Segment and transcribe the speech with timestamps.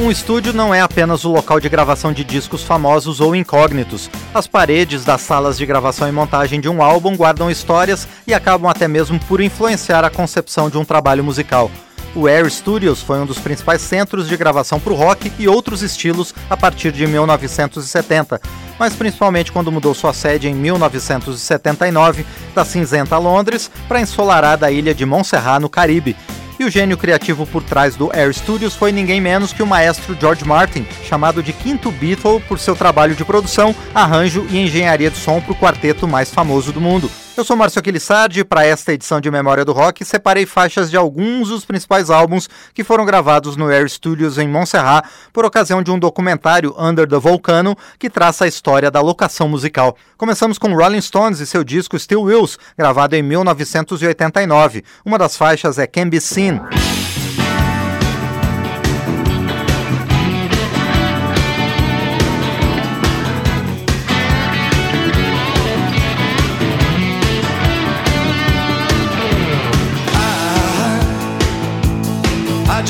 [0.00, 4.08] Um estúdio não é apenas o local de gravação de discos famosos ou incógnitos.
[4.32, 8.70] As paredes das salas de gravação e montagem de um álbum guardam histórias e acabam
[8.70, 11.70] até mesmo por influenciar a concepção de um trabalho musical.
[12.14, 15.82] O Air Studios foi um dos principais centros de gravação para o rock e outros
[15.82, 18.40] estilos a partir de 1970,
[18.78, 24.94] mas principalmente quando mudou sua sede em 1979 da cinzenta Londres para a ensolarada ilha
[24.94, 26.16] de Montserrat, no Caribe,
[26.60, 30.14] e o gênio criativo por trás do Air Studios foi ninguém menos que o maestro
[30.20, 35.16] George Martin, chamado de quinto Beatle por seu trabalho de produção, arranjo e engenharia de
[35.16, 37.10] som para o quarteto mais famoso do mundo.
[37.36, 40.96] Eu sou Márcio Aquilissardi e para esta edição de Memória do Rock separei faixas de
[40.96, 45.90] alguns dos principais álbuns que foram gravados no Air Studios em Montserrat por ocasião de
[45.90, 49.96] um documentário Under the Volcano que traça a história da locação musical.
[50.18, 54.84] Começamos com Rolling Stones e seu disco Still Wills, gravado em 1989.
[55.04, 56.60] Uma das faixas é Can Be Seen.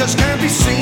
[0.01, 0.80] Just can't be seen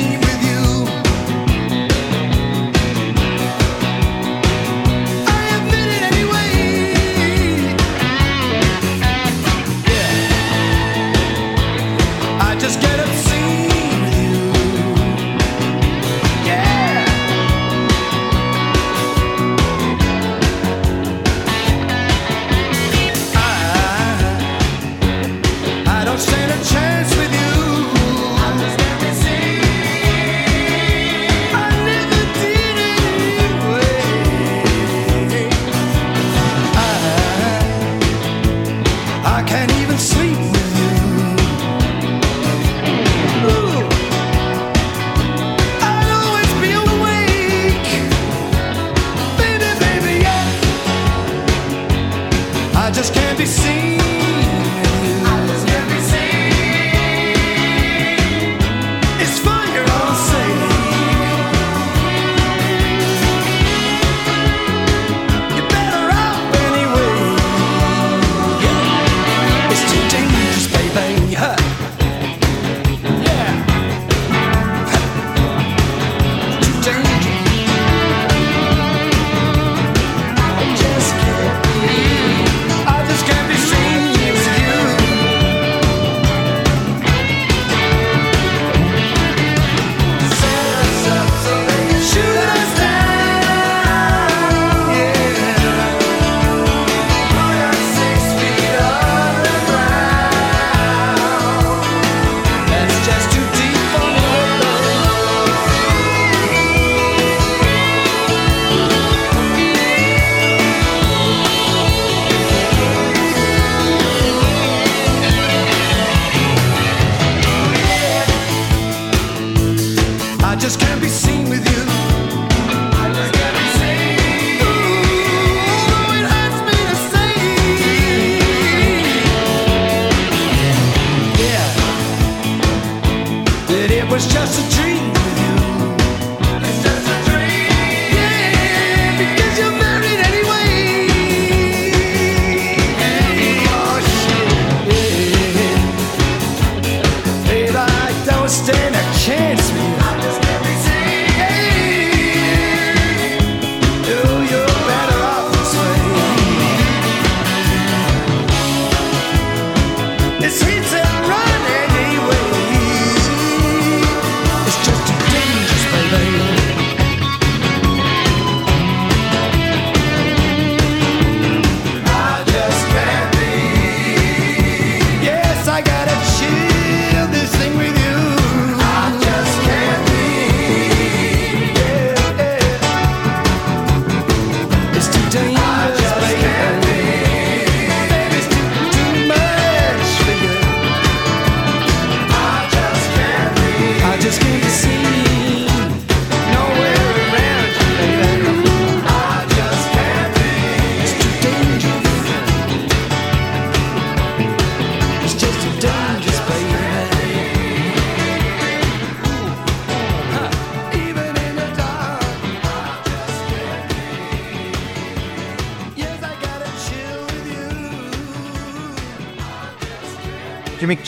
[120.49, 121.98] I just can't be seen with you.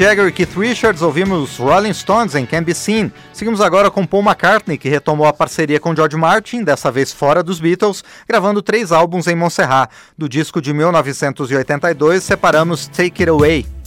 [0.02, 3.14] Jagger e Keith Richards, ouvimos Rolling Stones em Can Be Seen.
[3.32, 7.44] Seguimos agora com Paul McCartney, que retomou a parceria com George Martin, dessa vez fora
[7.44, 9.92] dos Beatles, gravando três álbuns em Montserrat.
[10.18, 13.81] Do disco de 1982, separamos Take It Away.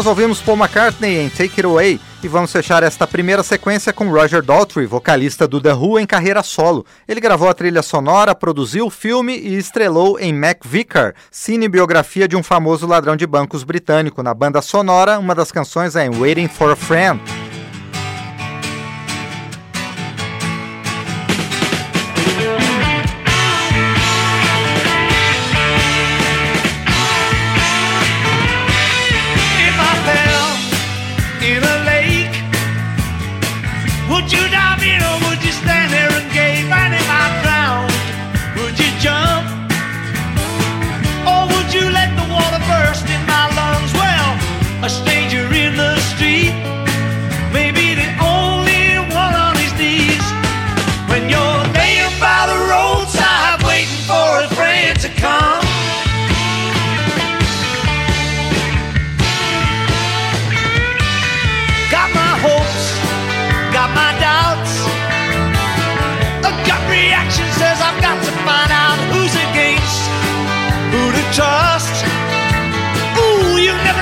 [0.00, 4.10] Nós ouvimos Paul McCartney em Take It Away e vamos fechar esta primeira sequência com
[4.10, 6.86] Roger Daltrey, vocalista do The Who em carreira solo.
[7.06, 12.42] Ele gravou a trilha sonora, produziu o filme e estrelou em MacVicar, cinebiografia de um
[12.42, 14.22] famoso ladrão de bancos britânico.
[14.22, 17.20] Na banda sonora, uma das canções é Waiting for a Friend.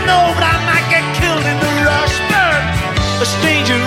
[0.09, 2.61] over, I might get killed in the rush, but
[3.23, 3.79] a stranger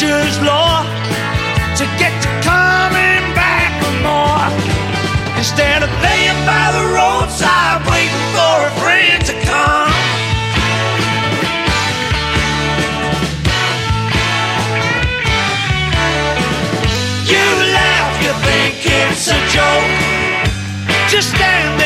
[0.00, 0.84] Nature's law
[1.74, 4.46] to get you coming back for more.
[5.36, 9.90] Instead of laying by the roadside waiting for a friend to come.
[17.26, 21.10] You laugh, you think it's a joke.
[21.10, 21.77] Just stand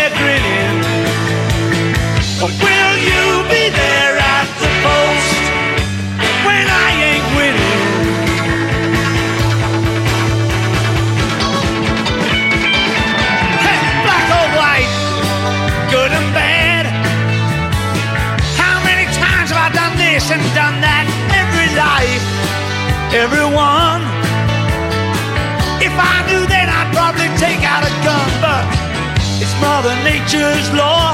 [30.33, 31.12] Nature's law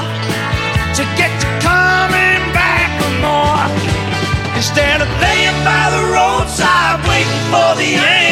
[0.95, 4.55] to get you coming back for more.
[4.55, 8.28] Instead of laying by the roadside waiting for the end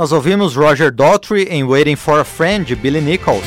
[0.00, 3.44] Nós ouvimos Roger Daltrey em Waiting for a Friend de Billy Nichols.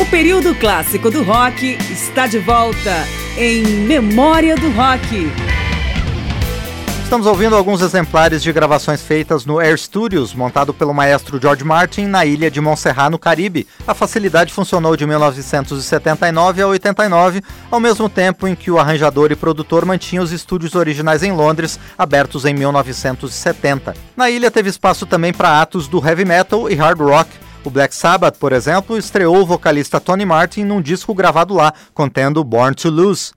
[0.00, 5.47] O período clássico do rock está de volta em Memória do Rock.
[7.08, 12.02] Estamos ouvindo alguns exemplares de gravações feitas no Air Studios, montado pelo maestro George Martin
[12.02, 13.66] na ilha de Montserrat, no Caribe.
[13.86, 19.36] A facilidade funcionou de 1979 a 89, ao mesmo tempo em que o arranjador e
[19.36, 23.94] produtor mantinha os estúdios originais em Londres, abertos em 1970.
[24.14, 27.30] Na ilha teve espaço também para atos do heavy metal e hard rock.
[27.64, 32.44] O Black Sabbath, por exemplo, estreou o vocalista Tony Martin num disco gravado lá, contendo
[32.44, 33.30] Born to Lose.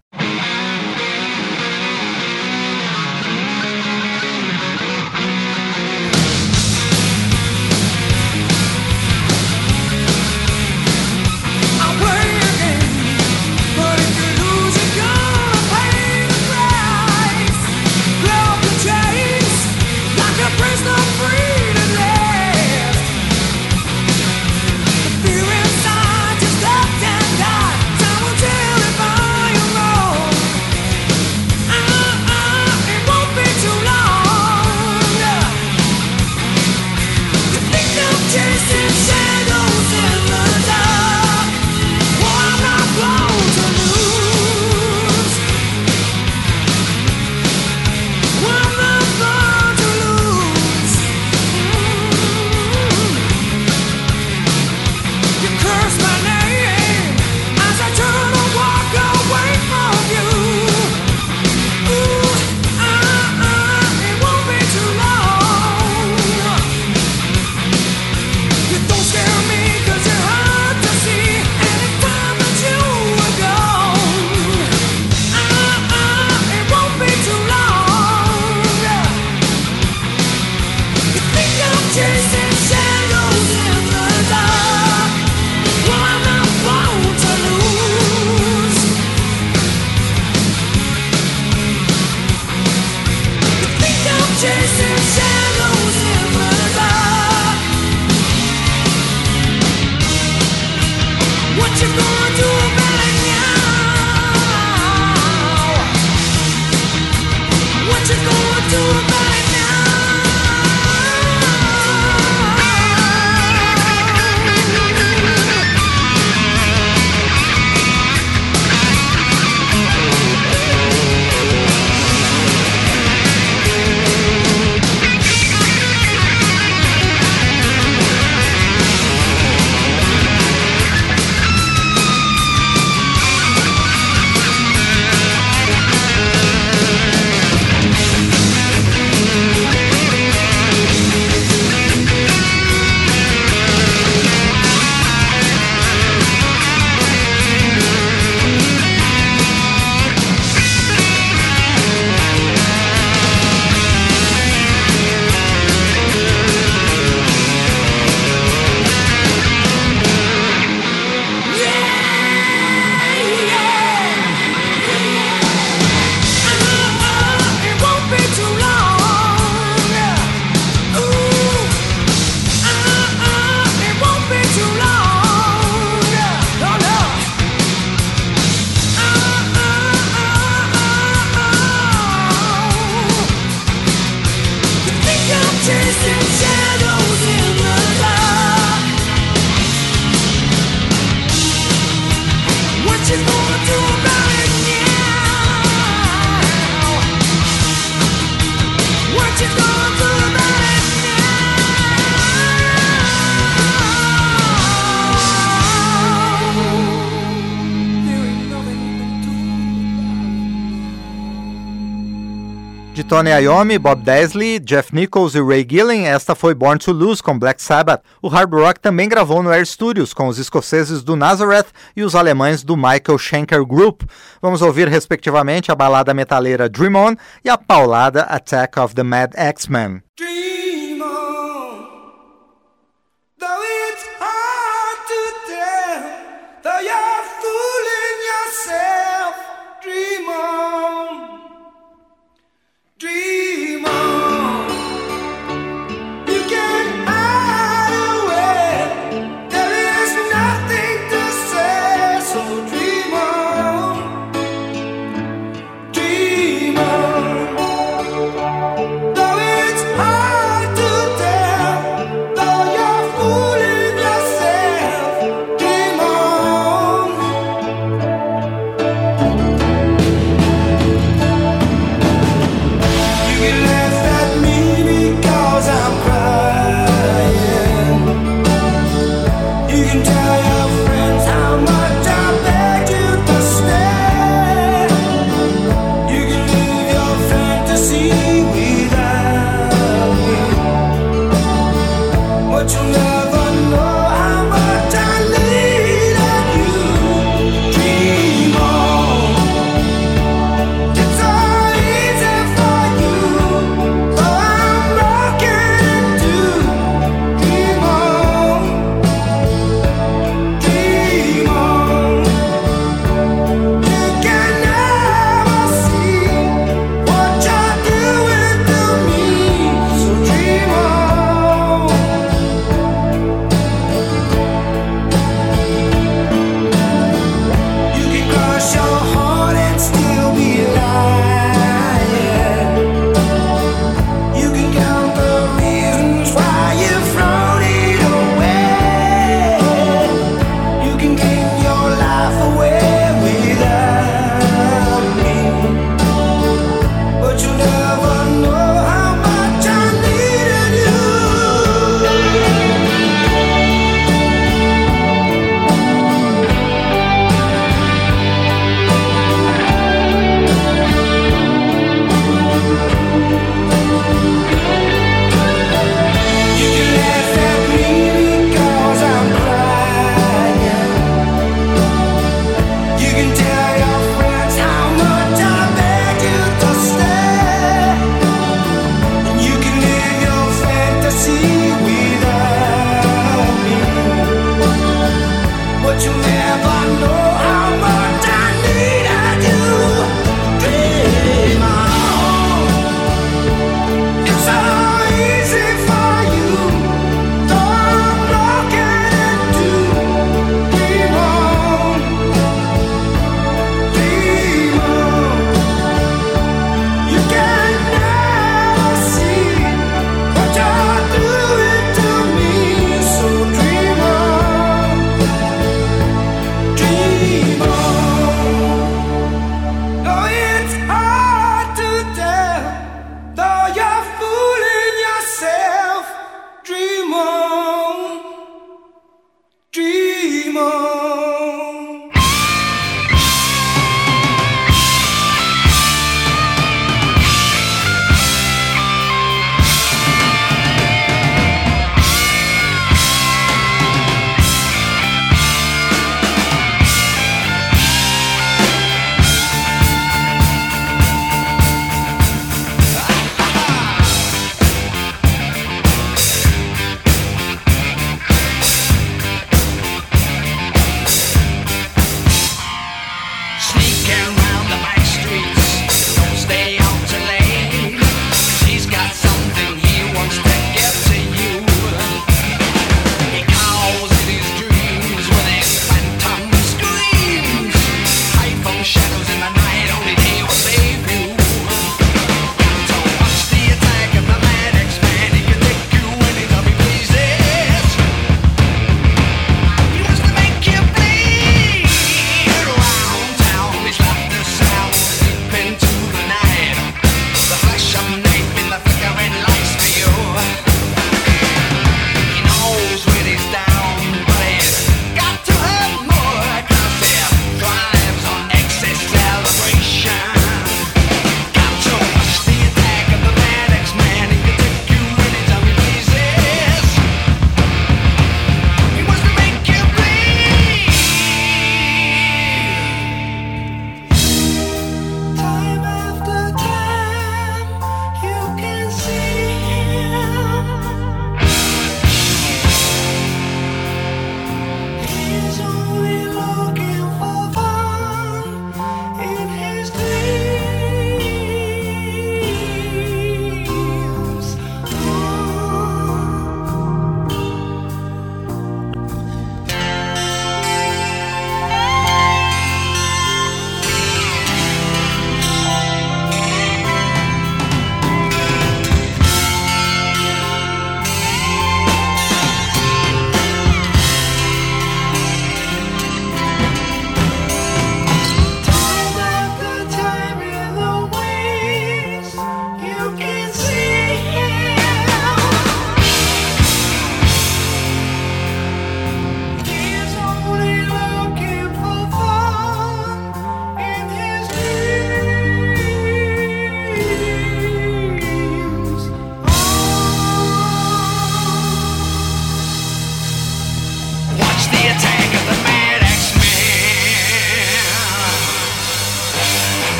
[213.22, 217.38] Tony Iommi, Bob Daisley, Jeff Nichols e Ray Gillen, esta foi Born to Lose com
[217.38, 218.02] Black Sabbath.
[218.20, 222.16] O hard rock também gravou no Air Studios com os escoceses do Nazareth e os
[222.16, 224.02] alemães do Michael Schenker Group.
[224.42, 229.36] Vamos ouvir respectivamente a balada metaleira Dream On e a paulada Attack of the Mad
[229.36, 230.02] X-Men.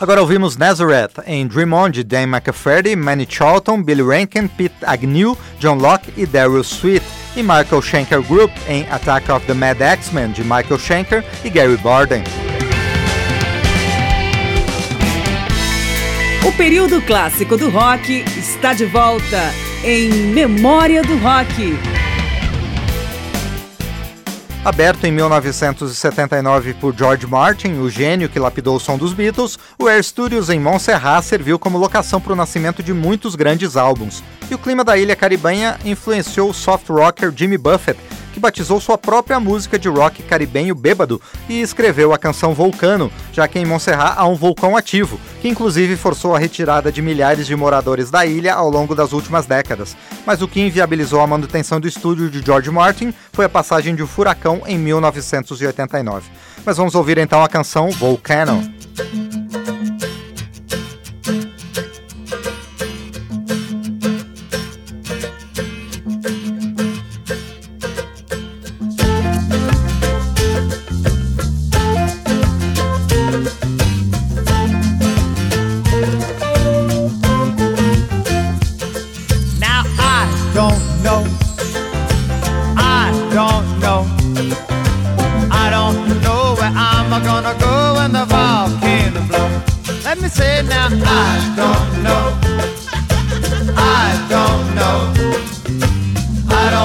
[0.00, 5.36] Agora ouvimos Nazareth em Dream On de Dan McCafferty, Manny Charlton, Billy Rankin, Pete Agnew,
[5.58, 7.02] John Locke e Daryl Sweet,
[7.34, 11.76] e Michael Schenker Group em Attack of the Mad X-Men de Michael Schenker e Gary
[11.78, 12.22] Barden.
[16.46, 21.97] O período clássico do rock está de volta em Memória do Rock.
[24.68, 29.88] Aberto em 1979 por George Martin, o gênio que lapidou o som dos Beatles, o
[29.88, 34.22] Air Studios em Montserrat serviu como locação para o nascimento de muitos grandes álbuns.
[34.50, 37.98] E o clima da ilha caribenha influenciou o soft rocker Jimmy Buffett,
[38.38, 43.48] que batizou sua própria música de rock caribenho bêbado e escreveu a canção Vulcano, já
[43.48, 47.56] que em Montserrat há um vulcão ativo, que inclusive forçou a retirada de milhares de
[47.56, 49.96] moradores da ilha ao longo das últimas décadas.
[50.24, 54.04] Mas o que inviabilizou a manutenção do estúdio de George Martin foi a passagem de
[54.04, 56.30] um furacão em 1989.
[56.64, 58.62] Mas vamos ouvir então a canção Volcano.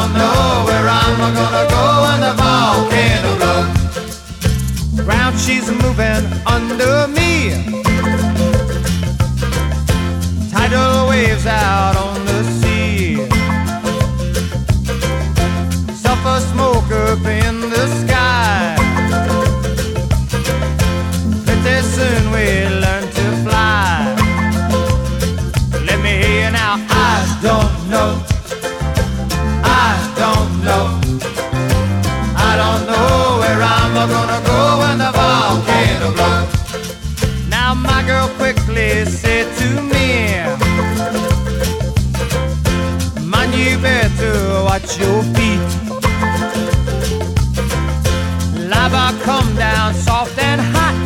[0.03, 5.05] Don't know where I'm gonna go when the volcano blows.
[5.05, 7.31] Ground she's moving under me.
[10.51, 12.12] Tidal waves out on
[44.97, 45.59] your feet.
[48.69, 51.03] Lava come down soft and hot.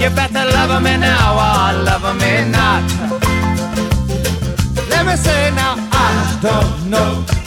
[0.00, 2.84] You better love me now or love me not.
[4.90, 7.39] Let me say now, I don't know.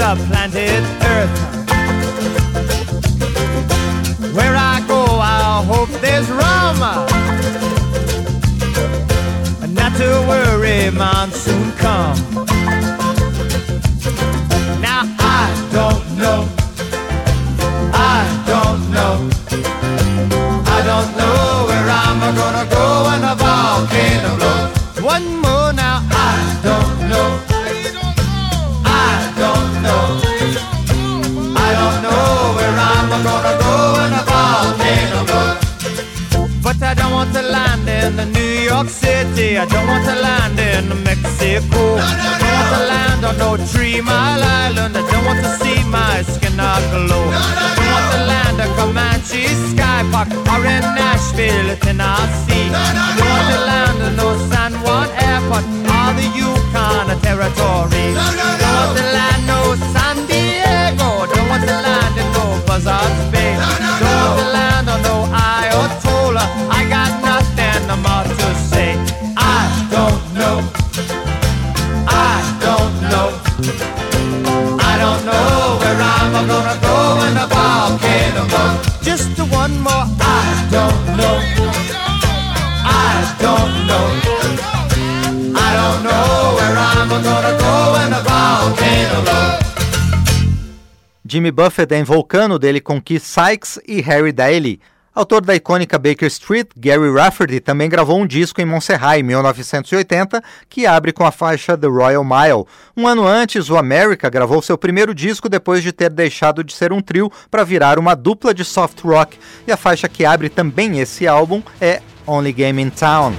[0.00, 0.82] The planet
[1.14, 1.36] Earth.
[4.34, 6.78] Where I go, I hope there's rum.
[9.78, 12.16] Not to worry, monsoon come.
[14.80, 15.44] Now I
[15.76, 16.40] don't know.
[17.92, 18.20] I
[18.52, 19.14] don't know.
[20.76, 25.04] I don't know where I'm gonna go when the volcano blows.
[25.04, 25.49] One more
[38.06, 39.58] in the New York City.
[39.58, 41.82] I don't want to land in Mexico.
[41.98, 44.96] I don't want to land on no Three Mile Island.
[44.96, 47.26] I don't want to see my skin glow.
[47.32, 52.68] I don't want to land in Comanche Sky Park or in Nashville, Tennessee.
[52.72, 55.64] I don't want to land in no San Juan Airport
[55.96, 58.06] or the Yukon Territory.
[58.16, 58.28] I
[58.60, 59.60] don't want to land no
[59.92, 61.08] San Diego.
[61.32, 63.54] Don't want to land in no Buzzards Bay.
[64.00, 66.46] Don't want to land on no Ayatollah.
[66.78, 66.89] I
[76.40, 79.04] I'm gonna go when the volcano blows.
[79.04, 80.06] Just one more.
[80.18, 81.36] I don't know.
[82.82, 84.06] I don't know.
[85.54, 89.58] I don't know where I'm gonna go when the volcano.
[91.26, 94.80] Jimmy Buffett em Vulcano dele com Keith Sykes e Harry Daly.
[95.20, 100.42] Autor da icônica Baker Street, Gary Rafferty também gravou um disco em Montserrat em 1980
[100.66, 102.64] que abre com a faixa The Royal Mile.
[102.96, 106.90] Um ano antes, o America gravou seu primeiro disco depois de ter deixado de ser
[106.90, 111.00] um trio para virar uma dupla de soft rock, e a faixa que abre também
[111.00, 113.34] esse álbum é Only Game in Town.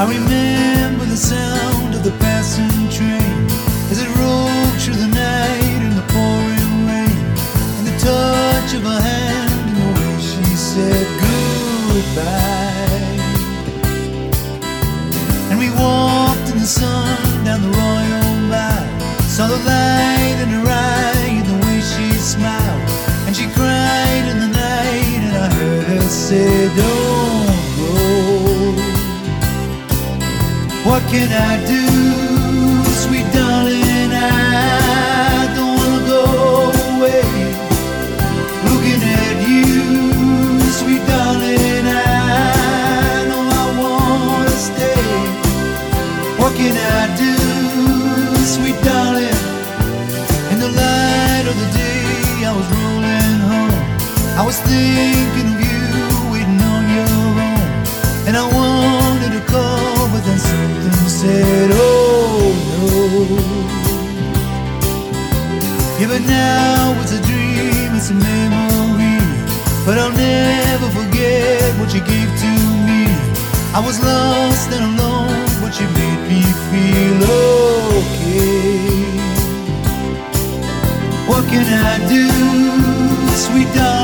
[0.00, 3.46] I remember the sound of the passing train
[3.90, 7.18] as it rolled through the night in the pouring rain,
[7.78, 12.38] and the touch of her hand and the way she said goodbye.
[15.50, 20.66] And we walked in the sun down the Royal Mile, saw the light in her
[20.68, 22.88] eye and the way she smiled,
[23.26, 27.27] and she cried in the night, and I heard her say, Don't
[31.10, 31.84] can I do,
[33.04, 34.12] sweet darling?
[34.12, 36.22] I don't wanna go
[36.92, 37.24] away.
[38.68, 45.08] Looking at you, sweet darling, I know I wanna stay.
[46.40, 47.34] What can I do,
[48.56, 49.40] sweet darling?
[50.52, 53.78] In the light of the day, I was rolling home.
[54.40, 55.47] I was thinking
[61.28, 62.84] said, Oh no.
[66.00, 69.18] Yeah, but now it's a dream, it's a memory.
[69.86, 72.52] But I'll never forget what you gave to
[72.88, 73.02] me.
[73.78, 77.18] I was lost and alone, but you made me feel
[77.98, 78.48] okay.
[81.30, 82.24] What can I do,
[83.44, 83.97] sweet darling?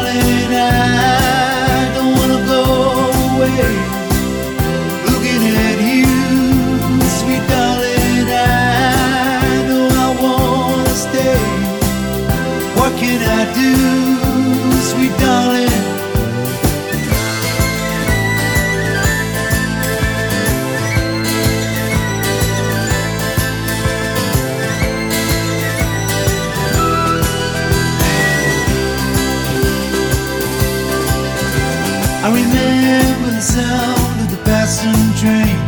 [32.25, 35.59] I remember the sound of the passing train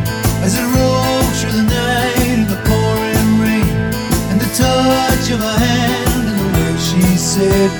[0.42, 3.68] as it rolled through the night in the pouring rain,
[4.30, 7.70] and the touch of her hand and the way she said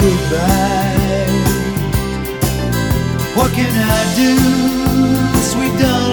[0.00, 0.56] goodbye.
[3.36, 4.32] What can I do,
[5.42, 6.07] sweet darling?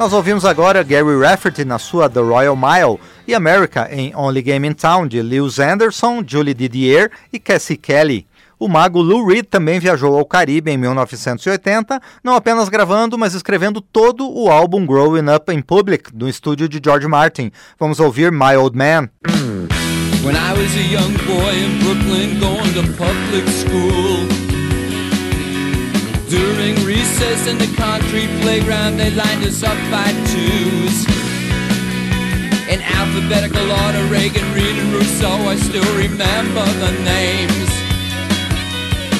[0.00, 2.98] Nós ouvimos agora Gary Rafferty na sua The Royal Mile
[3.28, 8.26] e America em Only Game in Town de Lewis Anderson, Julie Didier e Cassie Kelly.
[8.58, 13.82] O mago Lou Reed também viajou ao Caribe em 1980, não apenas gravando, mas escrevendo
[13.82, 17.52] todo o álbum Growing Up in Public, do estúdio de George Martin.
[17.78, 19.10] Vamos ouvir My Old Man.
[20.24, 24.49] When I was a young boy in Brooklyn going to public school
[26.30, 31.02] During recess in the concrete playground they lined us up by twos.
[32.70, 37.70] In alphabetical order, Reagan, Reed and Rousseau I still remember the names.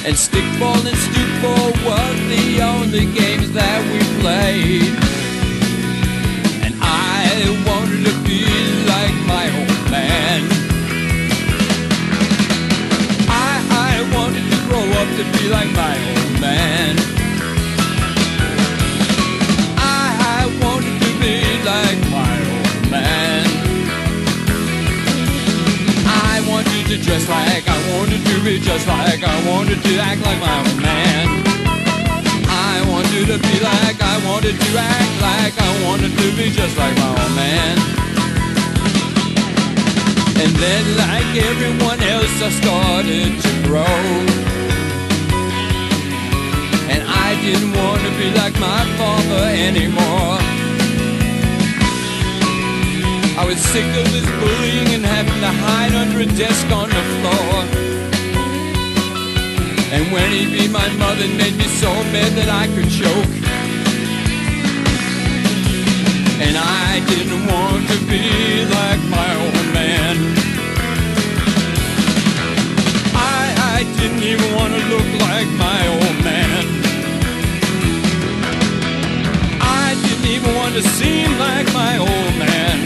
[0.06, 4.94] And stickball and stoopball were the only games that we played.
[6.62, 7.26] And I
[7.66, 8.59] wanted to be
[15.04, 16.96] grow to be like my old man.
[19.78, 23.44] I, wanted to be like my old man.
[26.04, 30.20] I wanted to dress like I wanted to be just like I wanted to act
[30.22, 31.26] like my old man.
[32.48, 36.76] I wanted to be like I wanted to act like I wanted to be just
[36.76, 37.76] like my old man.
[40.42, 44.59] And then, like everyone else, I started to grow.
[47.42, 50.36] Didn't want to be like my father anymore.
[53.40, 57.04] I was sick of this bullying and having to hide under a desk on the
[57.16, 57.52] floor.
[59.90, 63.34] And when he beat my mother, it made me so mad that I could choke.
[66.44, 70.14] And I didn't want to be like my old man.
[73.16, 73.42] I,
[73.74, 76.39] I didn't even want to look like my old man.
[80.80, 82.78] Even want to seem like my old man.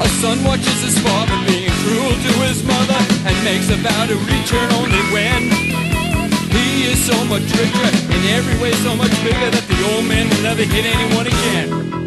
[0.00, 4.14] A son watches his father being cruel to his mother and makes a vow to
[4.14, 5.42] return only when
[6.50, 10.28] he is so much richer, in every way so much bigger that the old man
[10.28, 11.97] will never hit anyone again.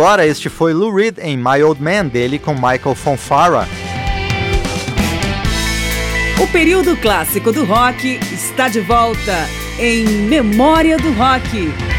[0.00, 3.68] Agora, este foi Lou Reed em My Old Man, dele com Michael Fonfara.
[6.42, 9.46] O período clássico do rock está de volta
[9.78, 11.89] em Memória do Rock.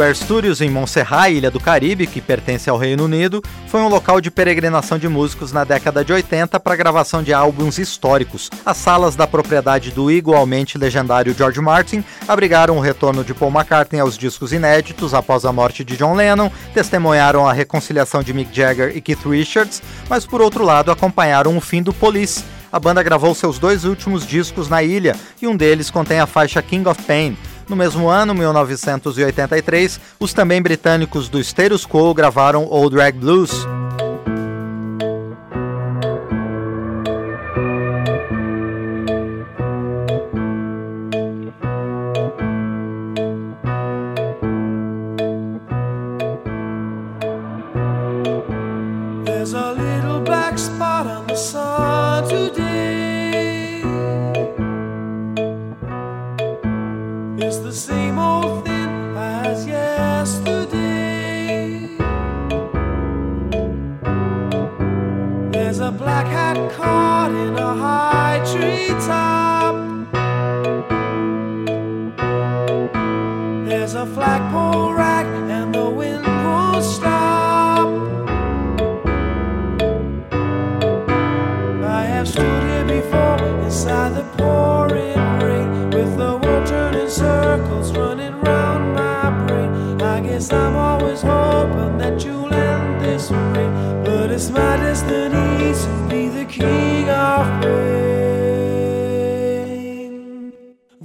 [0.00, 4.20] Air Studios em Montserrat, Ilha do Caribe, que pertence ao Reino Unido, foi um local
[4.20, 8.48] de peregrinação de músicos na década de 80 para gravação de álbuns históricos.
[8.64, 14.00] As salas da propriedade do igualmente legendário George Martin abrigaram o retorno de Paul McCartney
[14.00, 18.96] aos discos inéditos após a morte de John Lennon, testemunharam a reconciliação de Mick Jagger
[18.96, 22.44] e Keith Richards, mas por outro lado acompanharam o fim do Police.
[22.72, 26.62] A banda gravou seus dois últimos discos na ilha e um deles contém a faixa
[26.62, 27.36] King of Pain.
[27.68, 33.66] No mesmo ano, 1983, os também britânicos do Status Quo gravaram Old Rag Blues.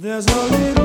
[0.08, 0.77] There's little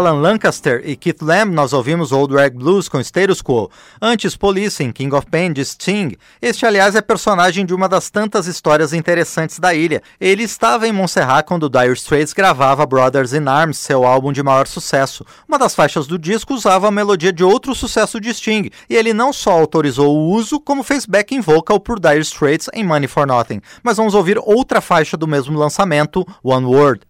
[0.00, 3.70] Alan Lancaster e Keith Lamb, nós ouvimos Old Rag Blues com Status Quo.
[4.00, 6.16] Antes, Policing, King of Pain de Sting.
[6.40, 10.02] Este, aliás, é personagem de uma das tantas histórias interessantes da ilha.
[10.18, 14.66] Ele estava em Montserrat quando Dire Straits gravava Brothers in Arms, seu álbum de maior
[14.66, 15.22] sucesso.
[15.46, 19.12] Uma das faixas do disco usava a melodia de outro sucesso de Sting, e ele
[19.12, 23.26] não só autorizou o uso, como fez backing vocal por Dire Straits em Money for
[23.26, 23.60] Nothing.
[23.82, 27.02] Mas vamos ouvir outra faixa do mesmo lançamento, One Word.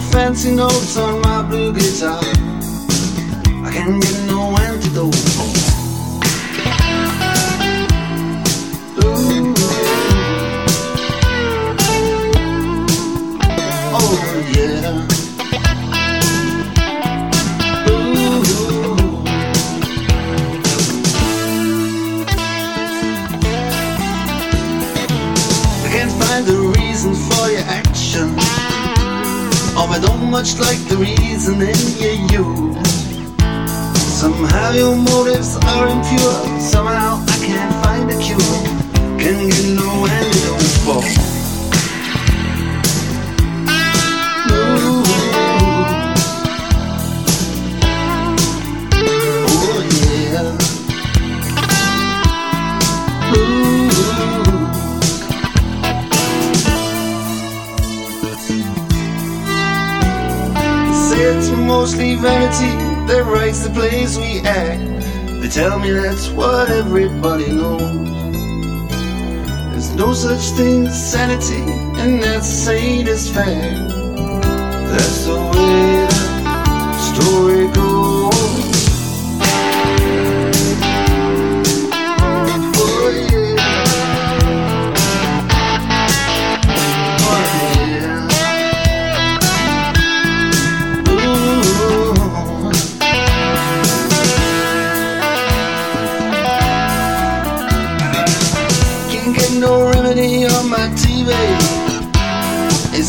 [0.00, 2.20] Fancy notes on my blue guitar.
[3.64, 5.33] I can't get no antidote.
[35.34, 36.53] Motives are impure.
[65.54, 67.80] Tell me that's what everybody knows.
[69.70, 71.62] There's no such thing as sanity,
[72.00, 72.48] and that's
[73.06, 73.88] as fact.
[74.90, 78.13] That's the way the story goes.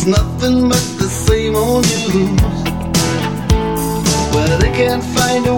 [0.08, 2.40] Nothing but the same old news.
[4.36, 5.55] Well, they can't find a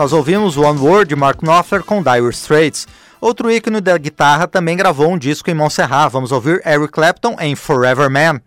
[0.00, 2.88] Nós ouvimos One Word de Mark Knopfler com Dire Straits.
[3.20, 6.10] Outro ícone da guitarra também gravou um disco em Montserrat.
[6.10, 8.40] Vamos ouvir Eric Clapton em Forever Man.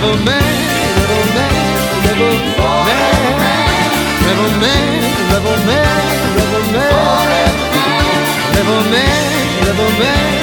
[0.00, 0.42] little man,
[0.96, 1.54] little man,
[2.06, 3.10] little man,
[4.22, 5.88] little man, little man,
[6.36, 7.52] little man,
[8.54, 10.37] little man, little man.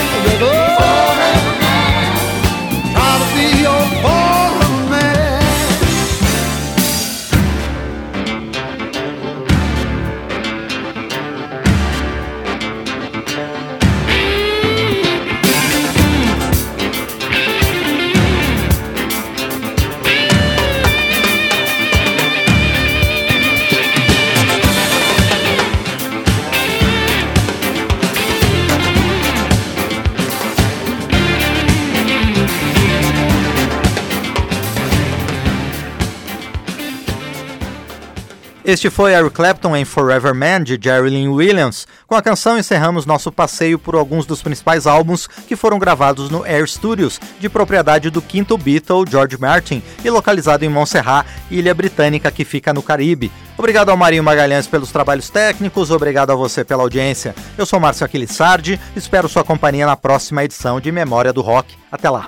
[38.75, 41.87] Este foi Eric Clapton em Forever Man, de Jerry Lynn Williams.
[42.05, 46.43] Com a canção encerramos nosso passeio por alguns dos principais álbuns que foram gravados no
[46.43, 52.29] Air Studios, de propriedade do quinto Beatle, George Martin, e localizado em Montserrat, ilha britânica
[52.29, 53.31] que fica no Caribe.
[53.57, 57.33] Obrigado ao Marinho Magalhães pelos trabalhos técnicos, obrigado a você pela audiência.
[57.57, 61.77] Eu sou Márcio Aquilissardi, espero sua companhia na próxima edição de Memória do Rock.
[61.89, 62.27] Até lá!